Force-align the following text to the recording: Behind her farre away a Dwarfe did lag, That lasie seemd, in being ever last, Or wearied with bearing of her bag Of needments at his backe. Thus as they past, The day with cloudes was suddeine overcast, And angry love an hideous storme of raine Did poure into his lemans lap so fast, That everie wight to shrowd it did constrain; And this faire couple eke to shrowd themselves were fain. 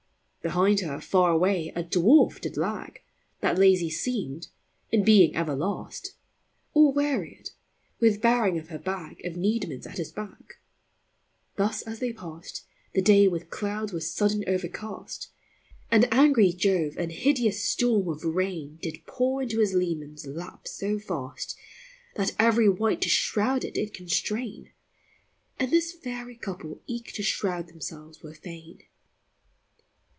Behind 0.43 0.79
her 0.79 0.99
farre 0.99 1.29
away 1.33 1.71
a 1.75 1.83
Dwarfe 1.83 2.41
did 2.41 2.57
lag, 2.57 3.03
That 3.41 3.57
lasie 3.59 3.91
seemd, 3.91 4.47
in 4.91 5.03
being 5.03 5.35
ever 5.35 5.55
last, 5.55 6.13
Or 6.73 6.91
wearied 6.91 7.51
with 7.99 8.23
bearing 8.23 8.57
of 8.57 8.69
her 8.69 8.79
bag 8.79 9.23
Of 9.23 9.37
needments 9.37 9.85
at 9.85 9.99
his 9.99 10.11
backe. 10.11 10.57
Thus 11.57 11.83
as 11.83 11.99
they 11.99 12.11
past, 12.11 12.65
The 12.95 13.03
day 13.03 13.27
with 13.27 13.51
cloudes 13.51 13.93
was 13.93 14.07
suddeine 14.11 14.43
overcast, 14.47 15.27
And 15.91 16.11
angry 16.11 16.51
love 16.65 16.97
an 16.97 17.11
hideous 17.11 17.63
storme 17.63 18.07
of 18.09 18.23
raine 18.25 18.79
Did 18.81 19.05
poure 19.05 19.43
into 19.43 19.59
his 19.59 19.75
lemans 19.75 20.25
lap 20.25 20.67
so 20.67 20.97
fast, 20.97 21.55
That 22.15 22.35
everie 22.39 22.67
wight 22.67 22.99
to 23.01 23.09
shrowd 23.09 23.63
it 23.63 23.75
did 23.75 23.93
constrain; 23.93 24.71
And 25.59 25.69
this 25.69 25.91
faire 25.91 26.33
couple 26.33 26.81
eke 26.87 27.11
to 27.13 27.21
shrowd 27.21 27.67
themselves 27.67 28.23
were 28.23 28.33
fain. 28.33 28.81